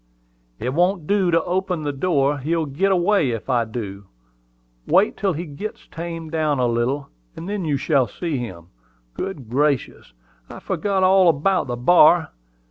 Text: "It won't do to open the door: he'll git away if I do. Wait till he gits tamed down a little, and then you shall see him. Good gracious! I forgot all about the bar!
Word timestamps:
"It 0.57 0.73
won't 0.73 1.05
do 1.05 1.29
to 1.29 1.43
open 1.43 1.83
the 1.83 1.91
door: 1.93 2.39
he'll 2.39 2.65
git 2.65 2.91
away 2.91 3.29
if 3.29 3.51
I 3.51 3.65
do. 3.65 4.07
Wait 4.87 5.15
till 5.15 5.33
he 5.33 5.45
gits 5.45 5.87
tamed 5.91 6.31
down 6.31 6.57
a 6.57 6.65
little, 6.65 7.09
and 7.35 7.47
then 7.47 7.65
you 7.65 7.77
shall 7.77 8.07
see 8.07 8.39
him. 8.39 8.69
Good 9.13 9.47
gracious! 9.47 10.13
I 10.49 10.59
forgot 10.59 11.03
all 11.03 11.29
about 11.29 11.67
the 11.67 11.77
bar! 11.77 12.31